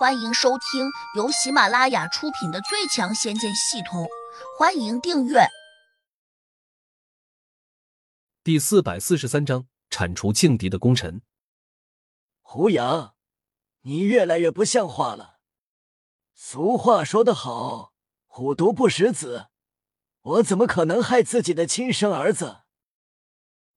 [0.00, 4.04] 欢迎收听由喜马拉雅出品的《最强仙剑系统》，
[4.58, 5.40] 欢迎订阅。
[8.42, 11.20] 第四百四十三章：铲除劲敌的功臣。
[12.40, 13.14] 胡杨，
[13.82, 15.40] 你越来越不像话了。
[16.32, 17.92] 俗话说得好
[18.24, 19.48] ，“虎毒不食子”，
[20.22, 22.62] 我怎么可能害自己的亲生儿子？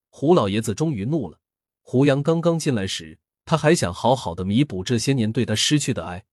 [0.08, 1.42] 胡老爷子终于怒了。
[1.82, 3.20] 胡杨刚刚进来时。
[3.46, 6.26] 他还想好好的弥补这些年对他失去的爱，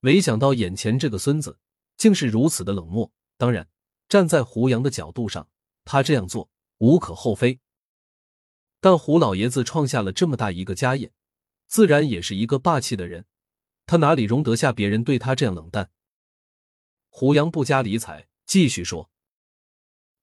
[0.00, 1.58] 没想到眼前这个孙子
[1.96, 3.12] 竟是如此的冷漠。
[3.36, 3.68] 当然，
[4.08, 5.48] 站在胡杨的角度上，
[5.84, 7.60] 他这样做无可厚非。
[8.80, 11.12] 但胡老爷子创下了这么大一个家业，
[11.66, 13.26] 自然也是一个霸气的人，
[13.86, 15.90] 他哪里容得下别人对他这样冷淡？
[17.08, 19.10] 胡杨不加理睬，继续说：“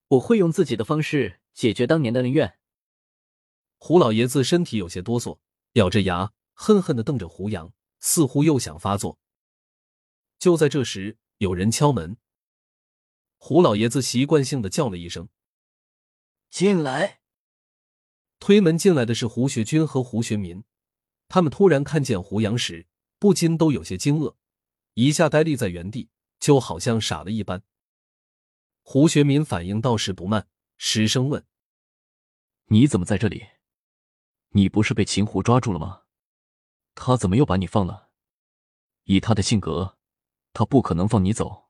[0.08, 2.58] 我会用自己的方式解决当年的恩怨。”
[3.76, 5.38] 胡老爷子身体有些哆嗦。
[5.76, 9.18] 咬着牙，恨恨的瞪着胡杨，似乎又想发作。
[10.38, 12.16] 就在这时，有人敲门。
[13.36, 15.28] 胡老爷子习惯性的叫了一声
[16.48, 17.20] ：“进来。”
[18.40, 20.64] 推门进来的是胡学军和胡学民。
[21.28, 22.86] 他们突然看见胡杨时，
[23.18, 24.34] 不禁都有些惊愕，
[24.94, 26.08] 一下呆立在原地，
[26.40, 27.62] 就好像傻了一般。
[28.82, 31.44] 胡学民反应倒是不慢，失声问
[32.68, 33.44] ：“你怎么在这里？”
[34.50, 36.02] 你不是被秦虎抓住了吗？
[36.94, 38.08] 他怎么又把你放了？
[39.04, 39.98] 以他的性格，
[40.52, 41.66] 他不可能放你走。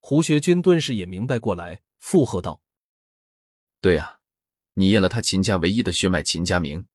[0.00, 2.62] 胡学军顿时也明白过来，附和道
[3.82, 4.20] ：“对呀，
[4.74, 6.86] 你验了他秦家唯一的血脉秦家明，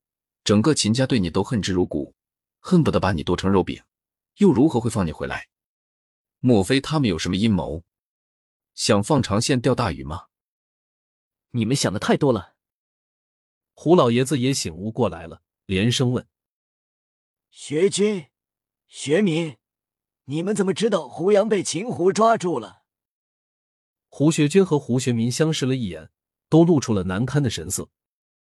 [0.43, 2.15] 整个秦家对你都恨之入骨，
[2.59, 3.83] 恨不得把你剁成肉饼，
[4.37, 5.49] 又如何会放你回来？
[6.39, 7.83] 莫非他们有什么阴谋，
[8.73, 10.27] 想放长线钓大鱼吗？
[11.51, 12.52] 你们想的太多了。”
[13.73, 16.27] 胡老爷子也醒悟过来了，连声问
[17.49, 18.27] ：“学军、
[18.87, 19.57] 学民，
[20.25, 22.83] 你们怎么知道胡杨被秦虎抓住了？”
[24.07, 26.11] 胡学军和胡学民相视了一眼，
[26.47, 27.89] 都露出了难堪的神色。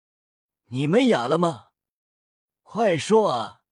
[0.71, 1.71] “你们哑了吗？
[2.62, 3.62] 快说啊！”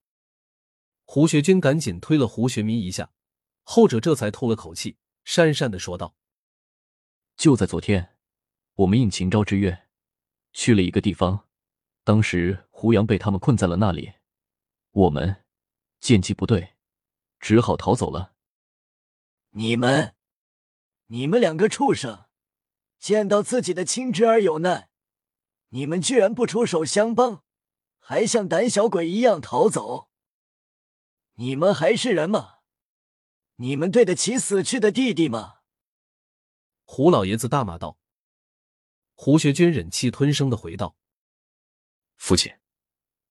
[1.06, 3.12] 胡学军赶紧推了胡学民一下，
[3.62, 6.16] 后者这才吐了口气，讪讪的说道
[7.36, 8.16] ：“就在昨天，
[8.74, 9.82] 我们应秦昭之约。”
[10.52, 11.43] 去了一个地方，
[12.04, 14.12] 当时胡杨被他们困在了那里，
[14.90, 15.44] 我们
[16.00, 16.74] 见机不对，
[17.40, 18.34] 只好逃走了。
[19.52, 20.14] 你们，
[21.06, 22.26] 你们两个畜生，
[22.98, 24.90] 见到自己的亲侄儿有难，
[25.70, 27.42] 你们居然不出手相帮，
[27.98, 30.10] 还像胆小鬼一样逃走？
[31.36, 32.58] 你们还是人吗？
[33.56, 35.60] 你们对得起死去的弟弟吗？
[36.84, 37.98] 胡老爷子大骂道。
[39.14, 40.96] 胡学军忍气吞声的回道
[42.16, 42.52] ：“父亲，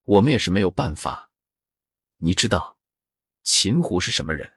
[0.04, 1.30] 我们也是没有办法。
[2.18, 2.78] 你知道
[3.42, 4.52] 秦虎是什么人？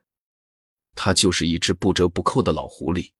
[0.94, 3.14] 他就是一只不折不扣的老狐狸，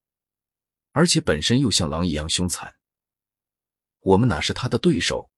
[0.92, 2.76] 而且本身又像狼一样凶残。
[4.00, 5.32] 我们哪是他的对手？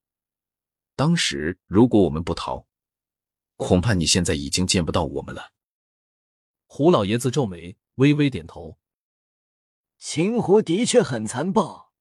[0.96, 2.68] 当时如果我们不逃，
[3.56, 5.52] 恐怕你现在已经见不到我们了。”
[6.66, 8.78] 胡老爷子皱眉，微微点头
[9.98, 11.94] ：“秦虎的确很残暴。”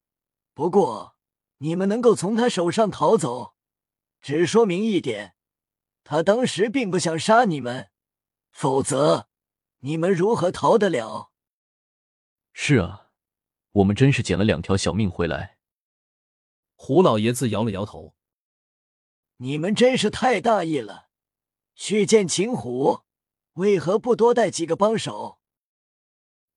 [0.55, 1.17] 不过，
[1.59, 3.57] 你们能够从他手上逃走，
[4.21, 5.35] 只说明一点，
[6.05, 7.91] 他当时并不想杀你们，
[8.51, 9.29] 否则
[9.79, 11.31] 你们如何逃得了？
[12.53, 13.11] 是啊，
[13.73, 15.59] 我们真是捡了两条小命回来。
[16.75, 18.15] 胡老爷子摇了摇头
[19.39, 21.09] ：“你们真是太大意了，
[21.75, 23.01] 去见秦虎，
[23.55, 25.39] 为何不多带几个帮手？”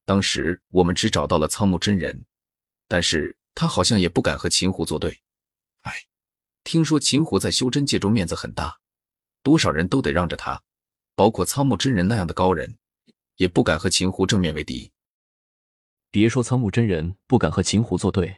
[0.06, 2.26] 当时我们只找到了苍木真人，
[2.88, 3.38] 但是。
[3.54, 5.22] 他好像也不敢和秦虎作对，
[5.82, 5.94] 哎，
[6.72, 8.80] 听说秦虎在修真界中面子很大，
[9.44, 10.64] 多少人都得让着他，
[11.16, 12.78] 包括苍木真人那样的高人，
[13.36, 14.94] 也不敢和秦虎正面为敌。
[16.12, 18.38] 别说苍木真人不敢和秦虎作对，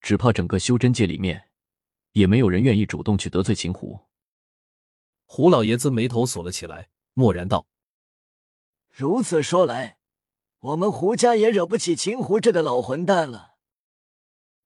[0.00, 1.50] 只怕整个修真界里面，
[2.14, 4.00] 也没有人愿意主动去得罪秦虎。
[5.26, 7.68] 胡老爷子眉头锁了起来，默然道
[8.90, 9.98] ：“如此说来，
[10.58, 13.52] 我们胡家也惹不起秦虎这个老混蛋了。”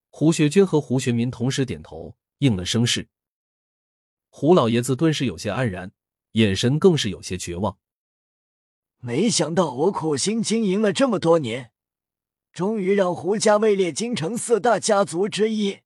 [0.09, 3.09] 胡学军和胡学民同时点头，应了声势。
[4.29, 5.93] 胡老爷子顿时有些黯然，
[6.33, 7.79] 眼神更是有些绝望。
[8.99, 11.73] 没想到我苦心经营了这么多年，
[12.53, 15.81] 终于让胡家位列京城四大家族之一，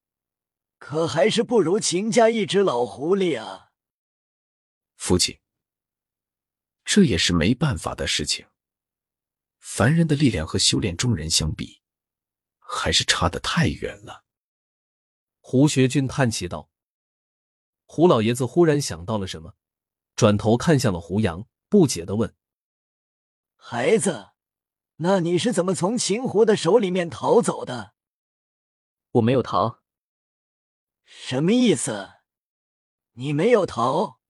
[0.79, 3.71] 可还是不如秦家一只老狐狸啊！
[4.97, 5.39] 父亲，
[6.85, 8.47] 这也是没办法的事情。
[9.59, 11.81] 凡人的力量和修炼中人相比。
[12.73, 14.25] 还是差得太远了。
[15.51, 16.71] 胡学军叹气道
[17.85, 19.57] ：“胡老爷子忽然想到了什么，
[20.15, 22.37] 转头看向了胡杨，不解的问
[23.59, 24.29] ：“孩子，
[24.99, 27.95] 那你是怎么从秦胡的手里面逃走的？”
[29.11, 29.81] 我没有逃。
[31.03, 32.11] 什么意思？
[33.15, 34.21] 你没有逃？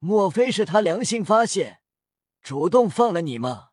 [0.00, 1.82] 莫非是他良心发现，
[2.40, 3.68] 主动放了你吗？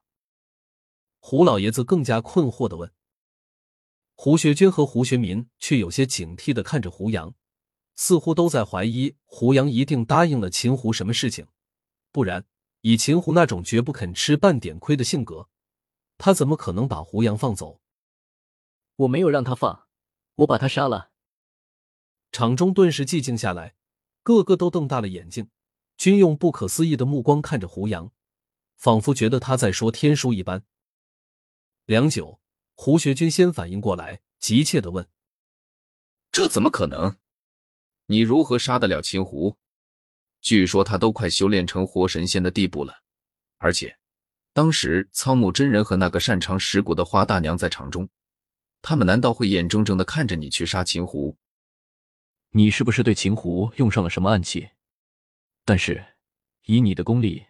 [1.18, 2.94] 胡老爷子更加困惑的问。
[4.22, 7.34] 胡学军和胡学民却有些警惕的看着胡杨，
[7.96, 11.48] 似乎都在怀疑胡杨一定答应了秦胡什么事情，
[12.12, 12.46] 不然
[12.82, 15.48] 以秦胡那种绝不肯吃半点亏的性格，
[16.18, 17.80] 他怎么可能把胡杨放走？
[18.98, 19.88] 我没有让他放，
[20.36, 21.12] 我把他杀了。
[22.34, 23.76] 场中顿时寂静下来，
[24.22, 25.50] 个个都瞪大了眼睛，
[25.96, 28.12] 均用不可思议的目光看着胡杨，
[28.76, 30.66] 仿佛觉得他在说天书一般。
[31.86, 32.42] 良久，
[32.82, 35.06] 胡学军先反应过来，急切的问
[36.32, 37.18] ：“这怎么可能？
[38.06, 39.58] 你如何杀得了秦胡？
[40.40, 43.02] 据说他都快修炼成活神仙的地步了，
[43.58, 44.00] 而且
[44.54, 48.08] 当时苍木真人和那个擅长蚀骨的花大娘在场中，
[48.82, 51.36] 他们难道会眼睁睁的看着你去杀秦胡？”
[52.52, 54.70] 你是不是对秦胡用上了什么暗器？
[55.66, 56.16] 但是
[56.64, 57.46] 以你的功力，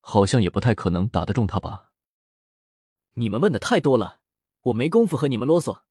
[0.00, 1.92] 好像也不太可能打得中他吧？
[3.12, 4.22] 你们问的太多了，
[4.64, 5.82] 我没工夫和你们啰嗦。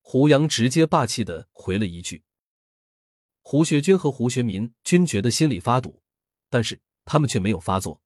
[0.00, 2.24] 胡杨直接霸气的回了一句。
[3.40, 6.02] 胡学军和胡学民均觉得心里发堵，
[6.48, 8.00] 但是他们却没有发作，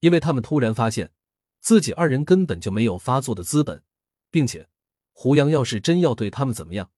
[0.00, 1.12] 因为他们突然发现
[1.60, 3.82] 自己二人根本就没有发作的资本，
[4.30, 4.68] 并且
[5.12, 6.90] 胡杨要是真要对他们怎么样？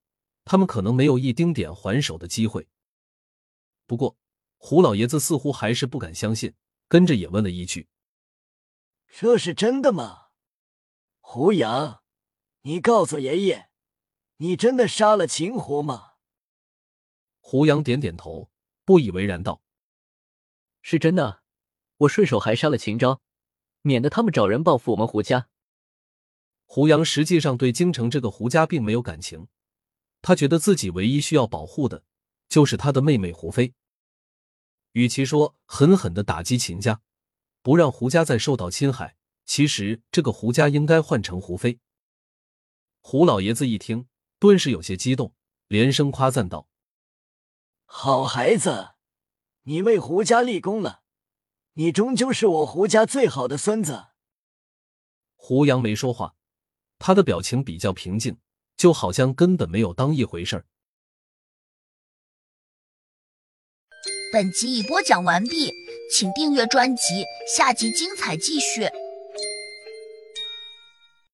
[0.45, 2.69] 他们可能没有一丁点还手的机会。
[3.87, 4.17] 不过，
[4.57, 6.55] 胡老爷子似乎还是不敢相信，
[6.87, 7.89] 跟着也问了一句
[9.11, 10.26] ：“这是真的吗？”
[11.29, 12.05] 胡杨，
[12.63, 13.69] 你告诉爷爷，
[14.37, 16.13] 你真的杀了秦胡吗？
[17.41, 18.49] 胡杨点点头，
[18.85, 19.61] 不以为然道
[20.83, 21.43] ：“是真的，
[21.97, 23.21] 我顺手还杀了秦昭，
[23.83, 25.49] 免得他们找人报复我们胡家。”
[26.65, 29.49] 胡杨实际上对京城这个胡家并没有感情。
[30.23, 32.05] 他觉得自己唯一需要保护的，
[32.49, 33.75] 就是他的妹妹胡飞。
[34.93, 37.03] 与其说狠狠的打击秦家，
[37.63, 41.79] 不让胡家再受到侵害，其实这个胡家应该换成胡飞。
[43.01, 44.09] 胡老爷子一听，
[44.39, 45.33] 顿时有些激动，
[45.69, 46.69] 连声夸赞道
[47.87, 48.91] ：“好孩子，
[49.63, 51.03] 你为胡家立功了，
[51.75, 54.09] 你终究是我胡家最好的孙子。”
[55.37, 56.35] 胡杨没说话，
[56.99, 58.39] 他的表情比较平静。
[58.77, 60.67] 就好像根本没有当一回事儿。
[64.31, 65.73] 本集已播讲完毕，
[66.13, 67.25] 请订阅专辑，
[67.57, 68.83] 下集精彩继续。